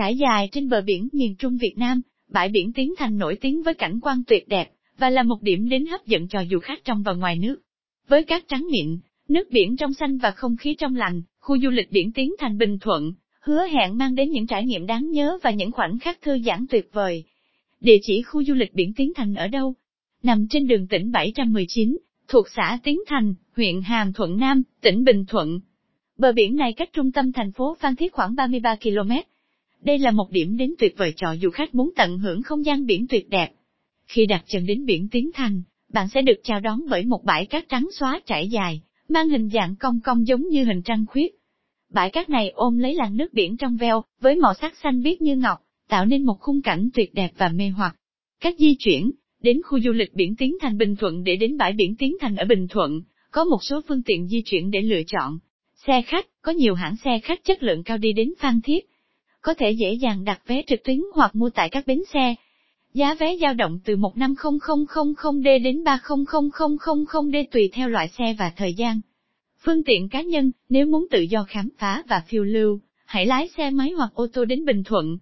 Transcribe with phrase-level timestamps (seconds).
[0.00, 3.62] Trải dài trên bờ biển miền Trung Việt Nam, bãi biển Tiến Thành nổi tiếng
[3.62, 6.84] với cảnh quan tuyệt đẹp, và là một điểm đến hấp dẫn cho du khách
[6.84, 7.56] trong và ngoài nước.
[8.08, 11.70] Với cát trắng mịn, nước biển trong xanh và không khí trong lành, khu du
[11.70, 15.38] lịch biển Tiến Thành Bình Thuận, hứa hẹn mang đến những trải nghiệm đáng nhớ
[15.42, 17.24] và những khoảnh khắc thư giãn tuyệt vời.
[17.80, 19.74] Địa chỉ khu du lịch biển Tiến Thành ở đâu?
[20.22, 21.96] Nằm trên đường tỉnh 719,
[22.28, 25.60] thuộc xã Tiến Thành, huyện Hàm Thuận Nam, tỉnh Bình Thuận.
[26.18, 29.12] Bờ biển này cách trung tâm thành phố Phan Thiết khoảng 33 km.
[29.82, 32.86] Đây là một điểm đến tuyệt vời cho du khách muốn tận hưởng không gian
[32.86, 33.48] biển tuyệt đẹp.
[34.06, 37.46] Khi đặt chân đến biển Tiến Thành, bạn sẽ được chào đón bởi một bãi
[37.46, 41.34] cát trắng xóa trải dài, mang hình dạng cong cong giống như hình trăng khuyết.
[41.92, 45.22] Bãi cát này ôm lấy làn nước biển trong veo, với màu sắc xanh biếc
[45.22, 45.58] như ngọc,
[45.88, 47.96] tạo nên một khung cảnh tuyệt đẹp và mê hoặc.
[48.40, 49.10] Cách di chuyển,
[49.42, 52.36] đến khu du lịch biển Tiến Thành Bình Thuận để đến bãi biển Tiến Thành
[52.36, 55.38] ở Bình Thuận, có một số phương tiện di chuyển để lựa chọn.
[55.86, 58.89] Xe khách, có nhiều hãng xe khách chất lượng cao đi đến Phan Thiết.
[59.42, 62.34] Có thể dễ dàng đặt vé trực tuyến hoặc mua tại các bến xe.
[62.94, 69.00] Giá vé dao động từ 15000D đến 30000D tùy theo loại xe và thời gian.
[69.64, 73.48] Phương tiện cá nhân, nếu muốn tự do khám phá và phiêu lưu, hãy lái
[73.48, 75.18] xe máy hoặc ô tô đến Bình Thuận.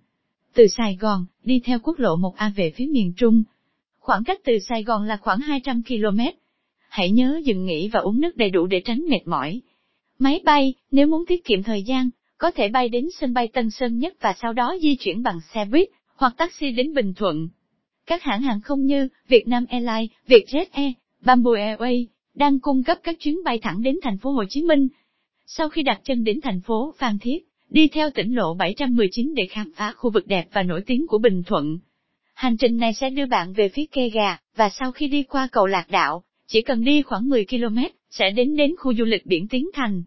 [0.55, 3.43] Từ Sài Gòn, đi theo quốc lộ 1A về phía miền Trung.
[3.99, 6.21] Khoảng cách từ Sài Gòn là khoảng 200 km.
[6.89, 9.61] Hãy nhớ dừng nghỉ và uống nước đầy đủ để tránh mệt mỏi.
[10.19, 13.71] Máy bay, nếu muốn tiết kiệm thời gian, có thể bay đến sân bay Tân
[13.71, 17.49] Sơn Nhất và sau đó di chuyển bằng xe buýt hoặc taxi đến Bình Thuận.
[18.07, 23.17] Các hãng hàng không như Vietnam Airlines, Vietjet Air, Bamboo Airways đang cung cấp các
[23.21, 24.89] chuyến bay thẳng đến thành phố Hồ Chí Minh.
[25.47, 27.39] Sau khi đặt chân đến thành phố Phan Thiết,
[27.71, 31.19] đi theo tỉnh lộ 719 để khám phá khu vực đẹp và nổi tiếng của
[31.19, 31.79] Bình Thuận.
[32.35, 35.49] Hành trình này sẽ đưa bạn về phía kê gà, và sau khi đi qua
[35.53, 37.79] cầu Lạc Đạo, chỉ cần đi khoảng 10 km,
[38.11, 40.03] sẽ đến đến khu du lịch biển Tiến Thành.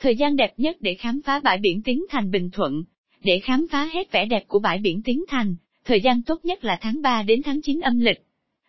[0.00, 2.84] Thời gian đẹp nhất để khám phá bãi biển Tiến Thành Bình Thuận.
[3.24, 6.64] Để khám phá hết vẻ đẹp của bãi biển Tiến Thành, thời gian tốt nhất
[6.64, 8.22] là tháng 3 đến tháng 9 âm lịch.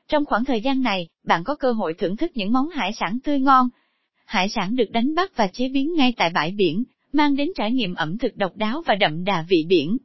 [0.08, 3.20] Trong khoảng thời gian này, bạn có cơ hội thưởng thức những món hải sản
[3.24, 3.70] tươi ngon.
[4.26, 7.72] Hải sản được đánh bắt và chế biến ngay tại bãi biển, mang đến trải
[7.72, 9.98] nghiệm ẩm thực độc đáo và đậm đà vị biển.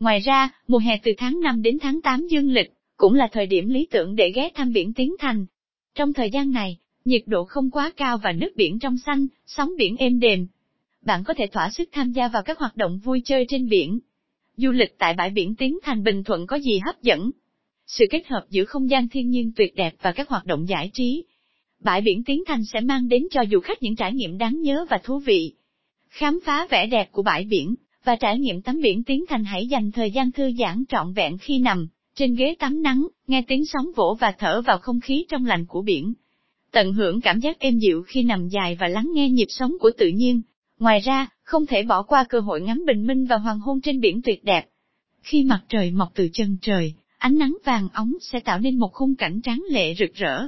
[0.00, 3.46] Ngoài ra, mùa hè từ tháng 5 đến tháng 8 dương lịch, cũng là thời
[3.46, 5.46] điểm lý tưởng để ghé thăm biển Tiến Thành.
[5.94, 9.70] Trong thời gian này, nhiệt độ không quá cao và nước biển trong xanh, sóng
[9.78, 10.46] biển êm đềm.
[11.04, 13.98] Bạn có thể thỏa sức tham gia vào các hoạt động vui chơi trên biển.
[14.56, 17.30] Du lịch tại bãi biển Tiến Thành Bình Thuận có gì hấp dẫn?
[17.86, 20.90] Sự kết hợp giữa không gian thiên nhiên tuyệt đẹp và các hoạt động giải
[20.94, 21.24] trí.
[21.80, 24.86] Bãi biển Tiến Thành sẽ mang đến cho du khách những trải nghiệm đáng nhớ
[24.90, 25.52] và thú vị.
[26.08, 27.74] Khám phá vẻ đẹp của bãi biển,
[28.04, 31.38] và trải nghiệm tắm biển Tiến Thành hãy dành thời gian thư giãn trọn vẹn
[31.38, 35.26] khi nằm trên ghế tắm nắng, nghe tiếng sóng vỗ và thở vào không khí
[35.28, 36.12] trong lành của biển.
[36.70, 39.90] Tận hưởng cảm giác êm dịu khi nằm dài và lắng nghe nhịp sống của
[39.98, 40.42] tự nhiên.
[40.80, 44.00] Ngoài ra, không thể bỏ qua cơ hội ngắm bình minh và hoàng hôn trên
[44.00, 44.66] biển tuyệt đẹp.
[45.22, 48.92] Khi mặt trời mọc từ chân trời, ánh nắng vàng óng sẽ tạo nên một
[48.92, 50.46] khung cảnh tráng lệ rực rỡ.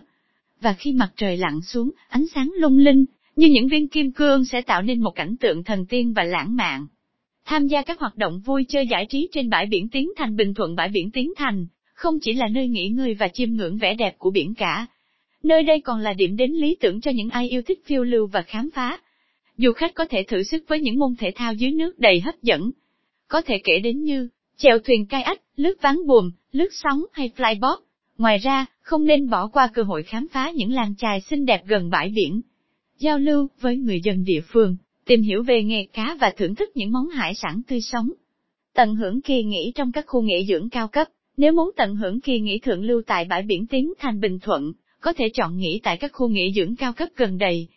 [0.60, 3.04] Và khi mặt trời lặn xuống, ánh sáng lung linh,
[3.36, 6.56] như những viên kim cương sẽ tạo nên một cảnh tượng thần tiên và lãng
[6.56, 6.86] mạn.
[7.44, 10.54] Tham gia các hoạt động vui chơi giải trí trên bãi biển Tiến Thành Bình
[10.54, 13.94] Thuận bãi biển Tiến Thành, không chỉ là nơi nghỉ ngơi và chiêm ngưỡng vẻ
[13.94, 14.86] đẹp của biển cả.
[15.42, 18.26] Nơi đây còn là điểm đến lý tưởng cho những ai yêu thích phiêu lưu
[18.26, 18.98] và khám phá.
[19.56, 22.42] Du khách có thể thử sức với những môn thể thao dưới nước đầy hấp
[22.42, 22.70] dẫn.
[23.28, 27.30] Có thể kể đến như, chèo thuyền cai ách, lướt ván buồm, lướt sóng hay
[27.36, 27.76] flyboard.
[28.18, 31.62] Ngoài ra, không nên bỏ qua cơ hội khám phá những làng chài xinh đẹp
[31.66, 32.40] gần bãi biển.
[32.98, 34.76] Giao lưu với người dân địa phương,
[35.06, 38.10] tìm hiểu về nghề cá và thưởng thức những món hải sản tươi sống.
[38.74, 42.20] Tận hưởng kỳ nghỉ trong các khu nghỉ dưỡng cao cấp, nếu muốn tận hưởng
[42.20, 45.80] kỳ nghỉ thượng lưu tại bãi biển Tiến Thành Bình Thuận, có thể chọn nghỉ
[45.82, 47.68] tại các khu nghỉ dưỡng cao cấp gần đây.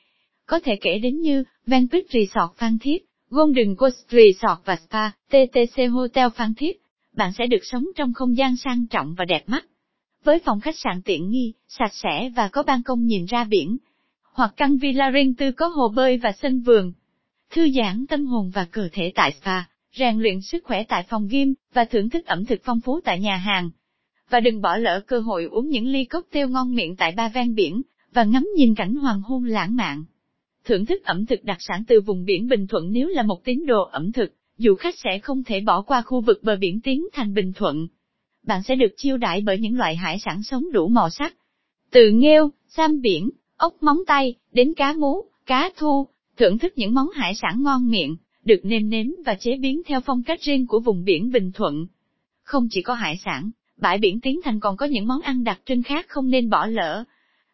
[0.45, 5.91] Có thể kể đến như Vanquish Resort Phan Thiết, Golden Coast Resort và Spa, TTC
[5.91, 6.81] Hotel Phan Thiết.
[7.13, 9.65] Bạn sẽ được sống trong không gian sang trọng và đẹp mắt.
[10.23, 13.77] Với phòng khách sạn tiện nghi, sạch sẽ và có ban công nhìn ra biển.
[14.33, 16.93] Hoặc căn villa riêng tư có hồ bơi và sân vườn,
[17.49, 19.63] thư giãn tâm hồn và cơ thể tại spa,
[19.97, 23.19] rèn luyện sức khỏe tại phòng gym, và thưởng thức ẩm thực phong phú tại
[23.19, 23.69] nhà hàng.
[24.29, 27.55] Và đừng bỏ lỡ cơ hội uống những ly cocktail ngon miệng tại ba ven
[27.55, 27.81] biển,
[28.13, 30.03] và ngắm nhìn cảnh hoàng hôn lãng mạn.
[30.65, 33.65] Thưởng thức ẩm thực đặc sản từ vùng biển Bình Thuận nếu là một tín
[33.65, 37.07] đồ ẩm thực, du khách sẽ không thể bỏ qua khu vực bờ biển Tiến
[37.13, 37.87] thành Bình Thuận.
[38.43, 41.35] Bạn sẽ được chiêu đãi bởi những loại hải sản sống đủ màu sắc.
[41.91, 46.07] Từ nghêu, sam biển, ốc móng tay, đến cá mú, cá thu,
[46.37, 48.15] thưởng thức những món hải sản ngon miệng,
[48.45, 51.87] được nêm nếm và chế biến theo phong cách riêng của vùng biển Bình Thuận.
[52.43, 55.61] Không chỉ có hải sản, bãi biển Tiến Thành còn có những món ăn đặc
[55.65, 57.03] trưng khác không nên bỏ lỡ.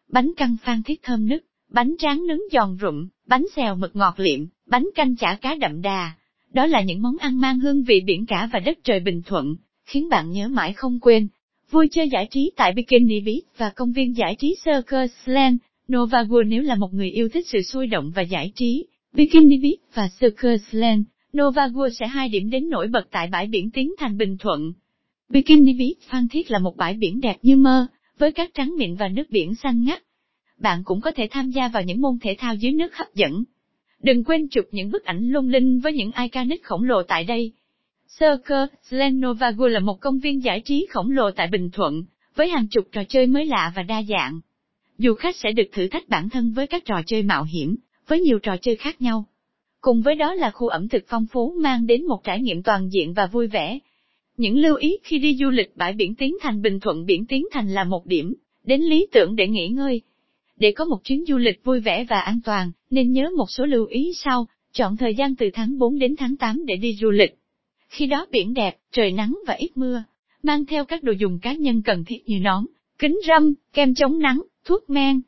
[0.08, 4.14] Bánh căn phan thiết thơm nức, bánh tráng nướng giòn rụm, bánh xèo mực ngọt
[4.20, 6.12] liệm, bánh canh chả cá đậm đà,
[6.52, 9.56] Đó là những món ăn mang hương vị biển cả và đất trời bình thuận,
[9.84, 11.28] khiến bạn nhớ mãi không quên.
[11.70, 15.56] Vui chơi giải trí tại Bikini Beach và công viên giải trí Circus Land,
[15.92, 18.86] Novagua nếu là một người yêu thích sự sôi động và giải trí.
[19.12, 21.02] Bikini Beach và Circus Land,
[21.36, 24.72] Novagua sẽ hai điểm đến nổi bật tại bãi biển Tiến Thành Bình Thuận.
[25.28, 27.86] Bikini Beach Phan Thiết là một bãi biển đẹp như mơ,
[28.18, 30.02] với cát trắng mịn và nước biển xanh ngắt.
[30.62, 33.44] Bạn cũng có thể tham gia vào những môn thể thao dưới nước hấp dẫn.
[34.02, 37.52] Đừng quên chụp những bức ảnh lung linh với những iconic khổng lồ tại đây.
[38.18, 42.04] Circus Novagua là một công viên giải trí khổng lồ tại Bình Thuận,
[42.34, 44.40] với hàng chục trò chơi mới lạ và đa dạng.
[44.98, 47.76] Du khách sẽ được thử thách bản thân với các trò chơi mạo hiểm,
[48.08, 49.24] với nhiều trò chơi khác nhau.
[49.80, 52.88] Cùng với đó là khu ẩm thực phong phú mang đến một trải nghiệm toàn
[52.92, 53.78] diện và vui vẻ.
[54.36, 57.46] Những lưu ý khi đi du lịch bãi biển Tiến Thành Bình Thuận biển Tiến
[57.52, 60.02] Thành là một điểm, đến lý tưởng để nghỉ ngơi.
[60.56, 63.66] Để có một chuyến du lịch vui vẻ và an toàn, nên nhớ một số
[63.66, 67.10] lưu ý sau, chọn thời gian từ tháng 4 đến tháng 8 để đi du
[67.10, 67.38] lịch.
[67.88, 70.04] Khi đó biển đẹp, trời nắng và ít mưa,
[70.42, 72.66] mang theo các đồ dùng cá nhân cần thiết như nón,
[72.98, 75.20] kính râm, kem chống nắng, thuốc men.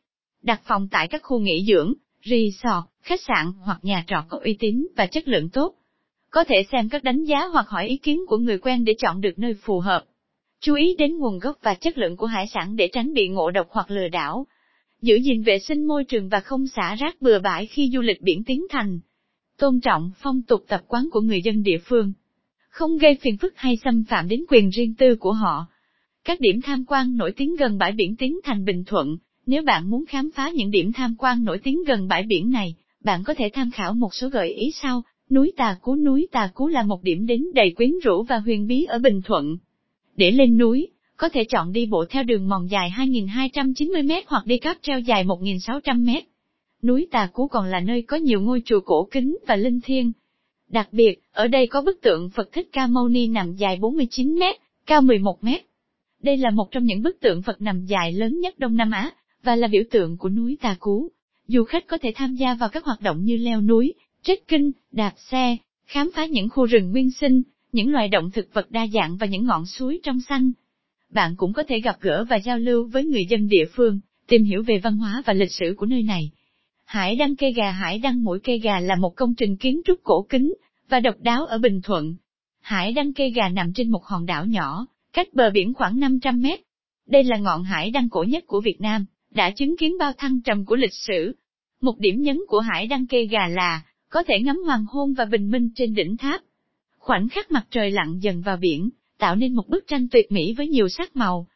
[0.43, 1.95] Đặt phòng tại các khu nghỉ dưỡng,
[2.25, 5.75] resort, khách sạn hoặc nhà trọ có uy tín và chất lượng tốt.
[6.31, 9.21] Có thể xem các đánh giá hoặc hỏi ý kiến của người quen để chọn
[9.21, 10.05] được nơi phù hợp.
[10.61, 13.51] Chú ý đến nguồn gốc và chất lượng của hải sản để tránh bị ngộ
[13.51, 14.47] độc hoặc lừa đảo.
[15.05, 18.23] Giữ gìn vệ sinh môi trường và không xả rác bừa bãi khi du lịch
[18.23, 19.01] biển tiến thành.
[19.59, 22.13] Tôn trọng phong tục tập quán của người dân địa phương.
[22.69, 25.67] Không gây phiền phức hay xâm phạm đến quyền riêng tư của họ.
[26.25, 29.17] Các điểm tham quan nổi tiếng gần bãi biển Tiến Thành Bình Thuận,
[29.47, 32.75] nếu bạn muốn khám phá những điểm tham quan nổi tiếng gần bãi biển này,
[33.05, 35.03] bạn có thể tham khảo một số gợi ý sau.
[35.31, 38.67] Núi Tà Cú Núi Tà Cú là một điểm đến đầy quyến rũ và huyền
[38.67, 39.57] bí ở Bình Thuận.
[40.17, 44.59] Để lên núi, có thể chọn đi bộ theo đường mòn dài 2.290m hoặc đi
[44.59, 46.21] cáp treo dài 1.600m.
[46.83, 50.13] Núi Tà Cú còn là nơi có nhiều ngôi chùa cổ kính và linh thiêng.
[50.69, 54.55] Đặc biệt, ở đây có bức tượng Phật Thích Ca Mâu Ni nằm dài 49m,
[54.87, 55.59] cao 11m.
[56.23, 59.11] Đây là một trong những bức tượng Phật nằm dài lớn nhất Đông Nam Á,
[59.43, 61.09] và là biểu tượng của núi Tà Cú.
[61.47, 65.15] Du khách có thể tham gia vào các hoạt động như leo núi, trekking, đạp
[65.17, 65.57] xe,
[65.87, 69.27] khám phá những khu rừng nguyên sinh, những loài động thực vật đa dạng và
[69.27, 70.53] những ngọn suối trong xanh.
[71.15, 74.45] Bạn cũng có thể gặp gỡ và giao lưu với người dân địa phương, tìm
[74.45, 76.31] hiểu về văn hóa và lịch sử của nơi này.
[76.85, 80.01] Hải đăng cây gà Hải đăng mũi cây gà là một công trình kiến trúc
[80.03, 80.55] cổ kính
[80.89, 82.15] và độc đáo ở Bình Thuận.
[82.61, 86.41] Hải đăng cây gà nằm trên một hòn đảo nhỏ, cách bờ biển khoảng 500
[86.41, 86.61] mét.
[87.07, 90.41] Đây là ngọn hải đăng cổ nhất của Việt Nam, đã chứng kiến bao thăng
[90.43, 91.37] trầm của lịch sử.
[91.81, 95.25] Một điểm nhấn của hải đăng cây gà là, có thể ngắm hoàng hôn và
[95.25, 96.41] bình minh trên đỉnh tháp.
[96.99, 98.91] Khoảnh khắc mặt trời lặn dần vào biển,
[99.25, 101.47] tạo nên một bức tranh tuyệt mỹ với nhiều sắc màu.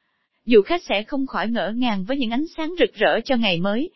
[0.44, 3.61] Du khách sẽ không khỏi ngỡ ngàng với những ánh sáng rực rỡ cho ngày
[3.61, 3.91] mới.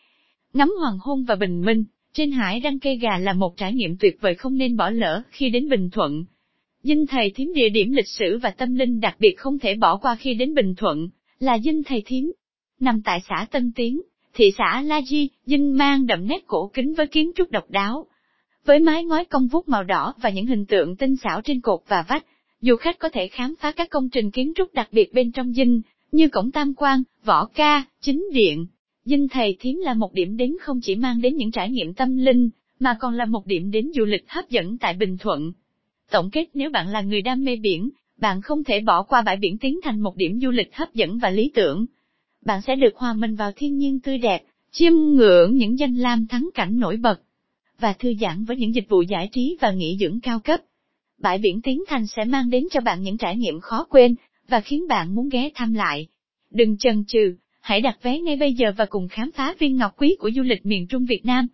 [0.53, 1.83] Ngắm hoàng hôn và bình minh,
[2.13, 5.21] trên hải đăng cây gà là một trải nghiệm tuyệt vời không nên bỏ lỡ
[5.29, 6.25] khi đến Bình Thuận.
[6.83, 9.97] Dinh thầy thím địa điểm lịch sử và tâm linh đặc biệt không thể bỏ
[9.97, 11.09] qua khi đến Bình Thuận,
[11.39, 12.31] là dinh thầy thím.
[12.79, 14.01] Nằm tại xã Tân Tiến,
[14.33, 18.05] thị xã La Di, dinh mang đậm nét cổ kính với kiến trúc độc đáo.
[18.65, 21.79] Với mái ngói cong vút màu đỏ và những hình tượng tinh xảo trên cột
[21.87, 22.25] và vách,
[22.65, 25.53] du khách có thể khám phá các công trình kiến trúc đặc biệt bên trong
[25.53, 25.81] dinh,
[26.11, 28.65] như cổng tam quan, võ ca, chính điện.
[29.05, 32.17] Dinh thầy Thiến là một điểm đến không chỉ mang đến những trải nghiệm tâm
[32.17, 32.49] linh,
[32.79, 35.51] mà còn là một điểm đến du lịch hấp dẫn tại Bình Thuận.
[36.11, 39.37] Tổng kết nếu bạn là người đam mê biển, bạn không thể bỏ qua bãi
[39.37, 41.85] biển tiến thành một điểm du lịch hấp dẫn và lý tưởng.
[42.45, 46.27] Bạn sẽ được hòa mình vào thiên nhiên tươi đẹp, chiêm ngưỡng những danh lam
[46.27, 47.21] thắng cảnh nổi bật,
[47.79, 50.59] và thư giãn với những dịch vụ giải trí và nghỉ dưỡng cao cấp.
[51.23, 54.15] Bãi biển Tiến Thành sẽ mang đến cho bạn những trải nghiệm khó quên,
[54.47, 56.07] và khiến bạn muốn ghé thăm lại.
[56.51, 59.91] Đừng chần chừ, hãy đặt vé ngay bây giờ và cùng khám phá viên ngọc
[59.97, 61.47] quý của du lịch miền Trung Việt Nam.